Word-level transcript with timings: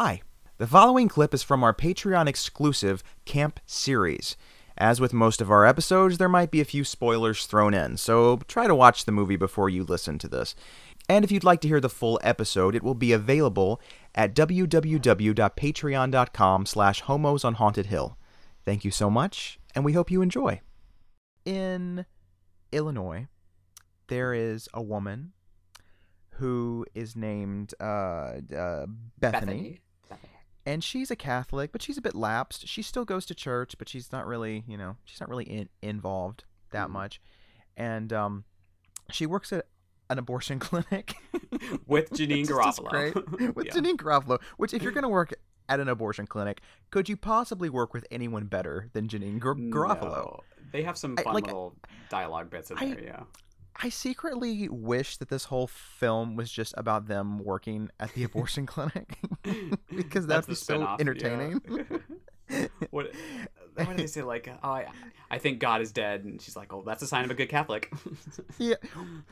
Hi. 0.00 0.22
The 0.58 0.68
following 0.68 1.08
clip 1.08 1.34
is 1.34 1.42
from 1.42 1.64
our 1.64 1.74
Patreon 1.74 2.28
exclusive 2.28 3.02
Camp 3.24 3.58
series. 3.66 4.36
As 4.76 5.00
with 5.00 5.12
most 5.12 5.40
of 5.40 5.50
our 5.50 5.66
episodes, 5.66 6.18
there 6.18 6.28
might 6.28 6.52
be 6.52 6.60
a 6.60 6.64
few 6.64 6.84
spoilers 6.84 7.46
thrown 7.46 7.74
in, 7.74 7.96
so 7.96 8.36
try 8.46 8.68
to 8.68 8.76
watch 8.76 9.06
the 9.06 9.10
movie 9.10 9.34
before 9.34 9.68
you 9.68 9.82
listen 9.82 10.16
to 10.18 10.28
this. 10.28 10.54
And 11.08 11.24
if 11.24 11.32
you'd 11.32 11.42
like 11.42 11.60
to 11.62 11.68
hear 11.68 11.80
the 11.80 11.88
full 11.88 12.20
episode, 12.22 12.76
it 12.76 12.84
will 12.84 12.94
be 12.94 13.10
available 13.10 13.80
at 14.14 14.36
www.patreon.com 14.36 16.66
slash 16.66 17.00
homos 17.00 17.44
on 17.44 17.54
haunted 17.54 17.86
hill. 17.86 18.16
Thank 18.64 18.84
you 18.84 18.92
so 18.92 19.10
much, 19.10 19.58
and 19.74 19.84
we 19.84 19.94
hope 19.94 20.12
you 20.12 20.22
enjoy. 20.22 20.60
In 21.44 22.06
Illinois, 22.70 23.26
there 24.06 24.32
is 24.32 24.68
a 24.72 24.80
woman 24.80 25.32
who 26.38 26.86
is 26.94 27.16
named 27.16 27.74
uh, 27.80 27.84
uh, 27.84 28.86
Bethany, 29.18 29.18
Bethany. 29.18 29.80
And 30.68 30.84
she's 30.84 31.10
a 31.10 31.16
Catholic, 31.16 31.72
but 31.72 31.80
she's 31.80 31.96
a 31.96 32.02
bit 32.02 32.14
lapsed. 32.14 32.68
She 32.68 32.82
still 32.82 33.04
goes 33.06 33.24
to 33.26 33.34
church, 33.34 33.76
but 33.78 33.88
she's 33.88 34.12
not 34.12 34.26
really, 34.26 34.64
you 34.68 34.76
know, 34.76 34.96
she's 35.04 35.18
not 35.20 35.30
really 35.30 35.44
in, 35.44 35.68
involved 35.80 36.44
that 36.72 36.88
Mhm. 36.88 36.92
much. 36.92 37.20
And 37.76 38.12
um, 38.12 38.44
she 39.10 39.24
works 39.24 39.50
at 39.52 39.66
an 40.10 40.18
abortion 40.18 40.58
clinic 40.68 41.14
With 41.86 42.10
Janeane 42.12 42.40
which 42.40 42.40
is 42.40 42.48
just 42.48 42.80
Garofalo. 42.82 43.54
with 43.54 43.66
Yeah. 43.66 43.72
Janeane 43.72 43.96
Garofalo. 43.96 44.42
Which, 44.58 44.74
if 44.74 44.82
you're 44.82 44.92
going 44.92 45.02
to 45.04 45.08
work 45.08 45.32
at 45.70 45.80
an 45.80 45.88
abortion 45.88 46.26
clinic, 46.26 46.60
could 46.90 47.08
you 47.08 47.16
possibly 47.16 47.70
work 47.70 47.94
with 47.94 48.06
anyone 48.10 48.44
better 48.44 48.88
than 48.92 49.08
Janeane 49.08 49.38
Gar- 49.38 49.54
Garofalo? 49.54 50.02
No. 50.02 50.40
They 50.72 50.82
have 50.82 50.98
some 50.98 51.14
I- 51.18 51.22
fun 51.22 51.32
like, 51.34 51.46
little 51.46 51.76
dialogue 52.10 52.50
bits 52.50 52.70
in 52.70 52.76
I- 52.78 52.86
there, 52.94 53.02
yeah. 53.04 53.22
I 53.82 53.88
secretly 53.90 54.68
wish 54.68 55.16
that 55.18 55.28
this 55.28 55.44
whole 55.44 55.66
film 55.68 56.34
was 56.36 56.50
just 56.50 56.74
about 56.76 57.06
them 57.06 57.38
working 57.38 57.90
at 58.00 58.12
the 58.14 58.24
abortion 58.24 58.66
clinic 58.66 59.18
because 59.94 60.26
that'd 60.26 60.44
That's 60.44 60.46
be 60.46 60.54
so 60.54 60.74
spin-off, 60.74 60.98
yeah. 60.98 61.02
entertaining. 61.02 61.60
what, 62.90 63.12
what 63.74 63.88
do 63.90 63.94
they 63.96 64.06
say? 64.06 64.22
Like, 64.22 64.48
oh, 64.48 64.68
I, 64.68 64.86
I 65.30 65.38
think 65.38 65.60
God 65.60 65.80
is 65.80 65.92
dead, 65.92 66.24
and 66.24 66.40
she's 66.42 66.56
like, 66.56 66.72
oh, 66.72 66.82
that's 66.84 67.02
a 67.02 67.06
sign 67.06 67.24
of 67.24 67.30
a 67.30 67.34
good 67.34 67.48
Catholic. 67.48 67.92
yeah. 68.58 68.76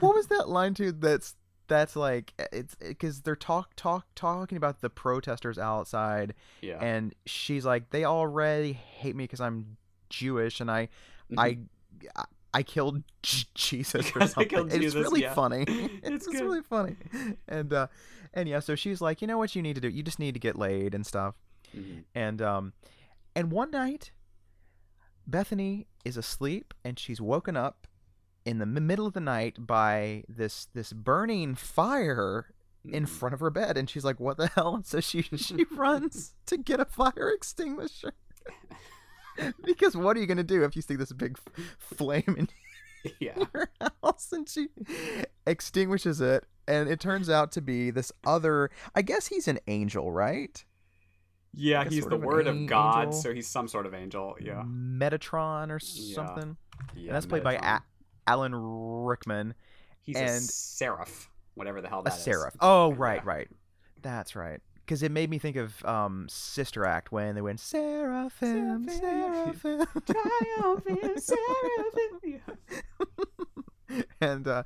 What 0.00 0.14
was 0.14 0.26
that 0.26 0.48
line 0.48 0.74
too? 0.74 0.92
That's 0.92 1.34
that's 1.66 1.96
like 1.96 2.34
it's 2.52 2.74
because 2.74 3.22
they're 3.22 3.36
talk 3.36 3.70
talk 3.76 4.06
talking 4.14 4.58
about 4.58 4.82
the 4.82 4.90
protesters 4.90 5.58
outside, 5.58 6.34
yeah. 6.60 6.78
and 6.82 7.14
she's 7.24 7.64
like, 7.64 7.88
they 7.90 8.04
already 8.04 8.72
hate 8.74 9.16
me 9.16 9.24
because 9.24 9.40
I'm 9.40 9.78
Jewish, 10.10 10.60
and 10.60 10.70
I 10.70 10.88
Mhm. 11.32 11.38
I. 11.38 11.58
I 12.54 12.62
killed 12.62 13.02
J- 13.22 13.46
Jesus 13.54 14.12
or 14.14 14.26
something. 14.26 14.66
it's 14.68 14.74
Jesus, 14.76 14.94
really 15.02 15.22
yeah. 15.22 15.34
funny. 15.34 15.64
It's 15.68 16.26
It's, 16.26 16.40
really 16.40 16.62
funny. 16.62 16.96
And 17.48 17.72
uh 17.72 17.88
and 18.32 18.48
yeah, 18.48 18.60
so 18.60 18.74
she's 18.74 19.00
like, 19.00 19.20
you 19.20 19.26
know 19.28 19.38
what 19.38 19.54
you 19.54 19.62
need 19.62 19.74
to 19.74 19.80
do? 19.80 19.88
You 19.88 20.02
just 20.02 20.18
need 20.18 20.34
to 20.34 20.40
get 20.40 20.56
laid 20.56 20.94
and 20.94 21.04
stuff. 21.06 21.34
Mhm. 21.76 22.04
And 22.14 22.40
um 22.42 22.72
and 23.36 23.50
one 23.50 23.70
night 23.70 24.12
Bethany 25.26 25.86
is 26.04 26.16
asleep 26.16 26.74
and 26.84 26.98
she's 26.98 27.20
woken 27.20 27.56
up 27.56 27.86
in 28.44 28.58
the 28.58 28.66
middle 28.66 29.06
of 29.06 29.14
the 29.14 29.20
night 29.20 29.56
by 29.66 30.22
this 30.28 30.68
this 30.74 30.92
burning 30.92 31.54
fire 31.54 32.52
in 32.84 33.04
Mhm. 33.04 33.08
front 33.08 33.32
of 33.34 33.40
her 33.40 33.48
bed 33.50 33.78
and 33.78 33.88
she's 33.88 34.04
like 34.04 34.20
what 34.20 34.36
the 34.36 34.48
hell 34.48 34.74
and 34.74 34.84
so 34.86 35.00
she 35.00 35.22
she 35.22 35.64
runs 35.72 36.34
to 36.46 36.58
get 36.58 36.78
a 36.78 36.84
fire 36.84 37.30
extinguisher 37.34 38.12
because 39.64 39.96
what 39.96 40.16
are 40.16 40.20
you 40.20 40.26
going 40.26 40.36
to 40.38 40.42
do 40.44 40.64
if 40.64 40.76
you 40.76 40.82
see 40.82 40.96
this 40.96 41.12
big 41.12 41.38
flame 41.78 42.34
in 42.38 42.48
Yeah. 43.20 43.34
your 43.54 43.68
house 44.02 44.32
and 44.32 44.48
she 44.48 44.68
extinguishes 45.46 46.20
it 46.22 46.44
and 46.66 46.88
it 46.88 47.00
turns 47.00 47.28
out 47.28 47.52
to 47.52 47.60
be 47.60 47.90
this 47.90 48.10
other 48.24 48.70
i 48.94 49.02
guess 49.02 49.26
he's 49.26 49.46
an 49.46 49.58
angel 49.66 50.10
right 50.10 50.64
Yeah, 51.52 51.84
he's 51.84 52.06
the 52.06 52.14
of 52.16 52.22
word 52.22 52.46
of 52.46 52.66
God, 52.66 53.06
angel. 53.08 53.12
so 53.20 53.34
he's 53.34 53.46
some 53.46 53.68
sort 53.68 53.84
of 53.86 53.92
angel. 53.94 54.36
Yeah. 54.40 54.62
metatron 54.66 55.70
or 55.70 55.78
something 55.78 56.56
yeah 56.96 57.08
and 57.08 57.14
that's 57.16 57.26
played 57.26 57.44
by 57.44 57.54
A- 57.56 57.80
alan 58.26 58.54
rickman 58.54 59.54
He's 60.02 60.16
a 60.18 60.38
seraph, 60.40 61.28
whatever 61.54 61.80
the 61.80 61.88
hell 61.88 62.00
a 62.00 62.04
that 62.04 62.14
is. 62.16 62.22
seraph 62.22 62.56
oh 62.60 62.92
right 62.94 63.20
Yeah. 63.22 63.30
right 63.30 63.48
that's 64.00 64.34
right 64.34 64.60
because 64.84 65.02
it 65.02 65.10
made 65.10 65.30
me 65.30 65.38
think 65.38 65.56
of 65.56 65.84
um 65.84 66.26
sister 66.28 66.84
act 66.84 67.10
when 67.12 67.34
they 67.34 67.40
went 67.40 67.60
seraphim 67.60 68.88
Seraphim, 68.88 69.86
Triumphant 70.06 71.22
seraphim. 71.22 72.40
And 74.20 74.48
uh 74.48 74.62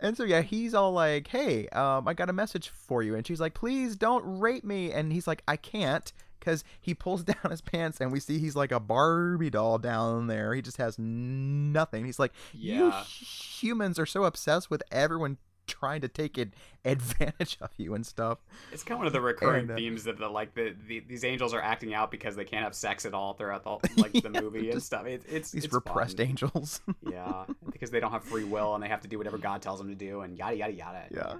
and 0.00 0.16
so 0.16 0.22
yeah 0.24 0.40
he's 0.40 0.72
all 0.72 0.92
like 0.92 1.26
hey 1.26 1.68
um 1.68 2.06
i 2.08 2.14
got 2.14 2.30
a 2.30 2.32
message 2.32 2.68
for 2.70 3.02
you. 3.02 3.14
And 3.14 3.26
she's 3.26 3.40
like 3.40 3.54
please 3.54 3.96
don't 3.96 4.38
rape 4.38 4.64
me. 4.64 4.92
And 4.92 5.12
he's 5.12 5.26
like 5.26 5.42
i 5.48 5.56
can't 5.56 6.12
because 6.38 6.64
he 6.80 6.94
pulls 6.94 7.22
down 7.32 7.50
his 7.50 7.60
pants 7.60 8.00
and 8.00 8.10
we 8.12 8.20
see 8.20 8.38
he's 8.38 8.56
like 8.56 8.72
a 8.72 8.80
barbie 8.80 9.50
doll 9.50 9.78
down 9.78 10.26
there. 10.28 10.54
He 10.54 10.62
just 10.62 10.76
has 10.78 10.96
nothing. 10.98 12.04
He's 12.06 12.18
like 12.18 12.32
you 12.52 12.86
Yeah. 12.88 13.04
humans 13.04 13.98
are 13.98 14.06
so 14.06 14.24
obsessed 14.24 14.70
with 14.70 14.82
everyone 14.90 15.38
trying 15.66 16.00
to 16.00 16.08
take 16.08 16.36
it 16.38 16.52
advantage 16.84 17.56
of 17.60 17.70
you 17.76 17.94
and 17.94 18.04
stuff 18.06 18.38
It's 18.72 18.82
kind 18.82 18.94
of 18.96 18.98
one 18.98 19.06
of 19.06 19.12
the 19.12 19.20
recurring 19.20 19.62
And, 19.62 19.70
uh, 19.72 19.74
themes 19.76 20.04
that 20.04 20.18
the 20.18 20.28
like 20.28 20.54
the, 20.54 20.74
the 20.88 21.00
these 21.00 21.24
angels 21.24 21.54
are 21.54 21.60
acting 21.62 21.94
out 21.94 22.10
because 22.10 22.34
they 22.36 22.44
can't 22.44 22.64
have 22.64 22.74
sex 22.74 23.06
at 23.06 23.14
all 23.14 23.34
throughout 23.34 23.64
the 23.64 23.70
like 24.00 24.12
the 24.12 24.30
Yeah, 24.32 24.40
movie 24.40 24.70
and 24.70 24.82
stuff. 24.82 25.06
It, 25.06 25.22
it's 25.28 25.50
these 25.52 25.64
it's 25.64 25.74
repressed 25.74 26.16
fun. 26.18 26.26
angels 26.26 26.80
yeah, 27.10 27.44
because 27.70 27.90
they 27.90 28.00
don't 28.00 28.12
have 28.12 28.24
free 28.24 28.44
will 28.44 28.74
and 28.74 28.82
they 28.82 28.88
have 28.88 29.00
to 29.02 29.08
do 29.08 29.18
whatever 29.18 29.38
God 29.38 29.62
tells 29.62 29.78
them 29.78 29.88
to 29.88 29.94
do 29.94 30.20
and 30.22 30.36
yada 30.36 30.56
yada 30.56 30.72
yada. 30.72 31.04
Yeah. 31.10 31.34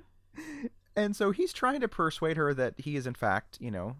And 0.95 1.17
so 1.17 1.31
he's 1.31 1.53
trying 1.53 1.81
to 1.81 1.89
persuade 1.89 2.37
her 2.37 2.53
that 2.55 2.75
he 2.79 2.97
is, 2.97 3.07
in 3.07 3.15
fact, 3.15 3.57
you 3.61 3.71
know, 3.71 3.97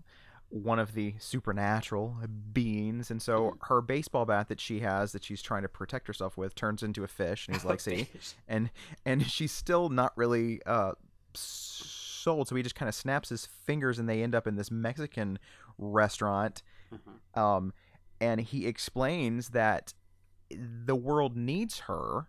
one 0.53 0.79
of 0.79 0.93
the 0.93 1.15
supernatural 1.19 2.15
beings. 2.53 3.11
And 3.11 3.23
so 3.23 3.57
her 3.63 3.81
baseball 3.81 4.27
bat 4.27 4.49
that 4.49 4.61
she 4.61 4.81
has, 4.81 5.13
that 5.13 5.25
she's 5.25 5.41
trying 5.41 5.63
to 5.63 5.69
protect 5.69 6.07
herself 6.07 6.37
with, 6.37 6.55
turns 6.55 6.83
into 6.83 7.03
a 7.03 7.09
fish. 7.09 7.49
And 7.49 7.57
he's 7.57 7.65
like, 7.67 7.81
see? 7.81 8.07
And 8.47 8.71
and 9.07 9.27
she's 9.27 9.51
still 9.53 9.89
not 9.89 10.13
really 10.15 10.61
uh, 10.67 10.93
sold. 11.33 12.49
So 12.49 12.55
he 12.55 12.63
just 12.63 12.75
kind 12.75 12.89
of 12.89 12.95
snaps 12.95 13.31
his 13.31 13.47
fingers 13.47 13.99
and 13.99 14.07
they 14.09 14.23
end 14.23 14.35
up 14.35 14.47
in 14.47 14.57
this 14.57 14.71
Mexican 14.71 15.39
restaurant. 15.79 16.63
Mhm. 16.93 17.41
Um, 17.41 17.73
and 18.21 18.41
he 18.43 18.67
explains 18.67 19.49
that 19.51 19.95
the 20.51 20.95
world 20.95 21.35
needs 21.35 21.81
her 21.81 22.29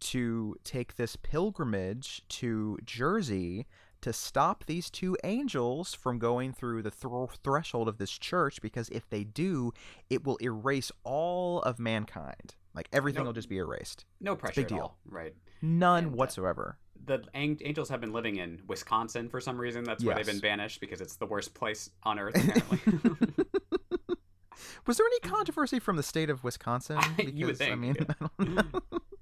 to 0.00 0.56
take 0.64 0.96
this 0.96 1.14
pilgrimage 1.14 2.22
to 2.28 2.76
Jersey 2.84 3.66
to 4.02 4.12
stop 4.12 4.64
these 4.66 4.90
two 4.90 5.16
angels 5.24 5.94
from 5.94 6.18
going 6.18 6.52
through 6.52 6.82
the 6.82 6.90
thr 6.90 7.24
threshold 7.42 7.88
of 7.88 7.98
this 7.98 8.10
church 8.10 8.60
because 8.62 8.88
if 8.90 9.08
they 9.08 9.24
do, 9.24 9.72
it 10.10 10.24
will 10.24 10.38
erase 10.42 10.92
all 11.04 11.62
of 11.62 11.78
mankind. 11.78 12.54
Like 12.74 12.88
everything 12.92 13.22
No- 13.22 13.26
will 13.26 13.32
just 13.32 13.48
be 13.48 13.58
erased. 13.58 14.04
No 14.20 14.36
pressure 14.36 14.60
big 14.62 14.68
deal. 14.68 14.78
all. 14.80 14.98
Right. 15.06 15.34
None 15.60 16.04
And, 16.04 16.12
uh, 16.14 16.16
whatsoever. 16.16 16.78
The 17.04 17.22
ang- 17.34 17.58
angels 17.64 17.88
have 17.88 18.00
been 18.00 18.12
living 18.12 18.36
in 18.36 18.60
Wisconsin 18.68 19.28
for 19.28 19.40
some 19.40 19.58
reason. 19.60 19.82
That's 19.84 20.04
where 20.04 20.14
they've 20.14 20.24
been 20.26 20.38
banished 20.38 20.80
because 20.80 21.00
it's 21.00 21.16
the 21.16 21.26
worst 21.26 21.52
place 21.54 21.90
on 22.04 22.18
earth 22.18 22.34
apparently. 22.36 23.44
Was 24.86 24.96
there 24.96 25.06
any 25.06 25.20
controversy 25.20 25.78
from 25.78 25.96
the 25.96 26.02
state 26.02 26.30
of 26.30 26.42
Wisconsin? 26.44 26.98
You 27.18 27.46
would 27.46 27.54
I 27.56 27.58
think, 27.66 27.78
mean, 27.80 27.96
yeah. 27.98 28.14
I 28.38 28.44
don't 28.44 28.54
know. 28.72 28.80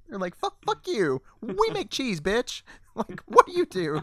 They're 0.09 0.19
like, 0.19 0.37
fuck, 0.37 0.57
fuck 0.65 0.87
you. 0.89 1.23
We 1.41 1.71
make 1.73 1.91
cheese, 1.91 2.21
bitch. 2.21 2.63
Like, 2.95 3.21
what 3.27 3.47
do 3.47 3.53
you 3.53 3.65
do? 3.67 4.03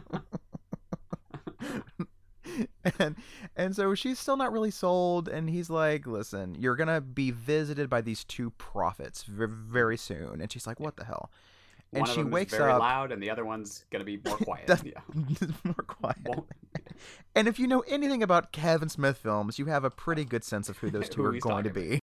And 3.00 3.16
and 3.56 3.76
so 3.76 3.94
she's 3.94 4.20
still 4.20 4.38
not 4.38 4.52
really 4.52 4.72
sold. 4.72 5.28
And 5.28 5.50
he's 5.50 5.70
like, 5.70 6.08
listen, 6.08 6.56
you're 6.56 6.76
gonna 6.76 7.02
be 7.02 7.32
visited 7.32 7.90
by 7.90 8.02
these 8.02 8.24
two 8.24 8.52
prophets 8.52 9.24
v- 9.24 9.46
very 9.48 9.98
soon. 9.98 10.42
And 10.42 10.52
she's 10.52 10.66
like, 10.68 10.80
what 10.80 10.96
the 10.96 11.06
hell? 11.06 11.32
And 11.94 12.02
One 12.06 12.10
she 12.16 12.24
wakes 12.24 12.54
very 12.54 12.72
up. 12.72 12.80
loud, 12.82 13.12
and 13.14 13.24
the 13.24 13.30
other 13.30 13.46
one's 13.46 13.86
gonna 13.92 14.04
be 14.04 14.20
more 14.26 14.38
quiet. 14.44 14.70
Yeah. 14.84 15.00
more 15.64 15.74
quiet. 15.76 16.18
And 17.36 17.48
if 17.48 17.60
you 17.60 17.68
know 17.68 17.82
anything 17.82 18.24
about 18.24 18.52
Kevin 18.52 18.90
Smith 18.90 19.18
films, 19.18 19.60
you 19.60 19.66
have 19.68 19.84
a 19.84 19.90
pretty 19.90 20.26
good 20.26 20.44
sense 20.44 20.70
of 20.70 20.78
who 20.80 20.90
those 20.90 21.08
two 21.10 21.22
Who 21.24 21.36
are 21.36 21.40
going 21.40 21.64
to 21.66 21.70
be. 21.70 22.00